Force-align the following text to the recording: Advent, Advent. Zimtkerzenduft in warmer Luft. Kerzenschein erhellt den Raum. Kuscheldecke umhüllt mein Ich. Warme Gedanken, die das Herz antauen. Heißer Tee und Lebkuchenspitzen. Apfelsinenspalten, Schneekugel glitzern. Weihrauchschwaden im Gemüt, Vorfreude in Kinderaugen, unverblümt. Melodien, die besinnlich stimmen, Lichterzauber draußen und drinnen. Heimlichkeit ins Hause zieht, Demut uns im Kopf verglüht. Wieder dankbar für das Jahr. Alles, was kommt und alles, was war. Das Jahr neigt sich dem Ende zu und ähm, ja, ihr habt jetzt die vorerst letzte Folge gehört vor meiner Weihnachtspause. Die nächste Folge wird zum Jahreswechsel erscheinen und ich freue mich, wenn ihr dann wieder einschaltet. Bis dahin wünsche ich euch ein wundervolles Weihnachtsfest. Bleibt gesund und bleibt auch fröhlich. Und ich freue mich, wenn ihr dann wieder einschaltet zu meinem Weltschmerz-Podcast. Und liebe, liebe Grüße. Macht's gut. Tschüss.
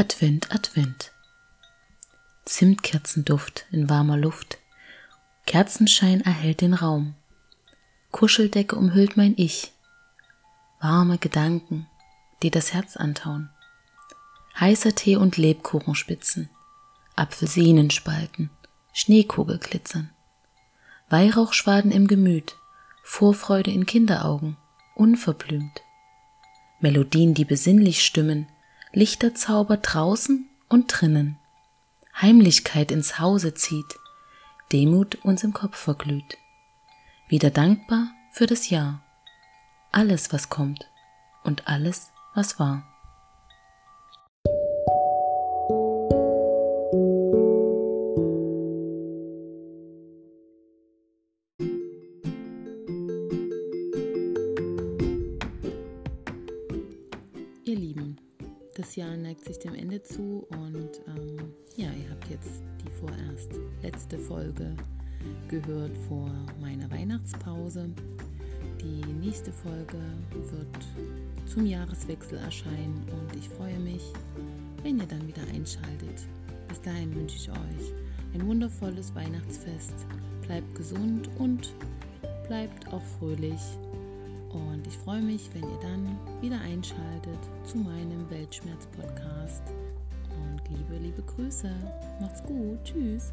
Advent, 0.00 0.50
Advent. 0.50 1.12
Zimtkerzenduft 2.46 3.66
in 3.70 3.90
warmer 3.90 4.16
Luft. 4.16 4.56
Kerzenschein 5.44 6.22
erhellt 6.22 6.62
den 6.62 6.72
Raum. 6.72 7.16
Kuscheldecke 8.10 8.76
umhüllt 8.76 9.18
mein 9.18 9.34
Ich. 9.36 9.74
Warme 10.80 11.18
Gedanken, 11.18 11.86
die 12.42 12.50
das 12.50 12.72
Herz 12.72 12.96
antauen. 12.96 13.50
Heißer 14.58 14.94
Tee 14.94 15.16
und 15.16 15.36
Lebkuchenspitzen. 15.36 16.48
Apfelsinenspalten, 17.14 18.48
Schneekugel 18.94 19.58
glitzern. 19.58 20.08
Weihrauchschwaden 21.10 21.90
im 21.90 22.06
Gemüt, 22.06 22.56
Vorfreude 23.02 23.70
in 23.70 23.84
Kinderaugen, 23.84 24.56
unverblümt. 24.94 25.82
Melodien, 26.80 27.34
die 27.34 27.44
besinnlich 27.44 28.02
stimmen, 28.02 28.48
Lichterzauber 28.92 29.76
draußen 29.76 30.48
und 30.68 30.86
drinnen. 30.88 31.38
Heimlichkeit 32.20 32.90
ins 32.90 33.18
Hause 33.20 33.54
zieht, 33.54 33.98
Demut 34.72 35.16
uns 35.24 35.44
im 35.44 35.52
Kopf 35.52 35.76
verglüht. 35.76 36.38
Wieder 37.28 37.50
dankbar 37.50 38.08
für 38.32 38.46
das 38.46 38.70
Jahr. 38.70 39.02
Alles, 39.92 40.32
was 40.32 40.48
kommt 40.48 40.88
und 41.44 41.68
alles, 41.68 42.10
was 42.34 42.58
war. 42.58 42.89
Das 58.80 58.96
Jahr 58.96 59.14
neigt 59.14 59.44
sich 59.44 59.58
dem 59.58 59.74
Ende 59.74 60.02
zu 60.02 60.46
und 60.52 61.02
ähm, 61.06 61.52
ja, 61.76 61.88
ihr 61.92 62.10
habt 62.10 62.30
jetzt 62.30 62.62
die 62.82 62.90
vorerst 62.90 63.52
letzte 63.82 64.16
Folge 64.16 64.74
gehört 65.48 65.94
vor 66.08 66.32
meiner 66.62 66.90
Weihnachtspause. 66.90 67.90
Die 68.80 69.04
nächste 69.20 69.52
Folge 69.52 69.98
wird 70.32 70.78
zum 71.46 71.66
Jahreswechsel 71.66 72.38
erscheinen 72.38 73.04
und 73.12 73.36
ich 73.36 73.50
freue 73.50 73.78
mich, 73.80 74.02
wenn 74.82 74.98
ihr 74.98 75.06
dann 75.06 75.28
wieder 75.28 75.42
einschaltet. 75.54 76.26
Bis 76.68 76.80
dahin 76.80 77.14
wünsche 77.14 77.36
ich 77.36 77.50
euch 77.50 77.92
ein 78.32 78.46
wundervolles 78.46 79.14
Weihnachtsfest. 79.14 80.06
Bleibt 80.46 80.74
gesund 80.74 81.28
und 81.38 81.74
bleibt 82.48 82.90
auch 82.94 83.02
fröhlich. 83.18 83.60
Und 84.52 84.86
ich 84.86 84.96
freue 84.98 85.22
mich, 85.22 85.48
wenn 85.54 85.62
ihr 85.62 85.78
dann 85.80 86.18
wieder 86.40 86.60
einschaltet 86.60 87.38
zu 87.64 87.78
meinem 87.78 88.28
Weltschmerz-Podcast. 88.30 89.62
Und 89.68 90.68
liebe, 90.68 90.96
liebe 90.96 91.22
Grüße. 91.22 91.70
Macht's 92.20 92.42
gut. 92.42 92.82
Tschüss. 92.84 93.32